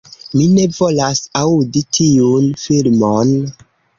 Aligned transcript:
"Mi 0.37 0.45
ne 0.53 0.63
volas 0.77 1.19
aŭdi 1.41 1.85
tiun 1.99 2.49
filmon!" 2.65 3.37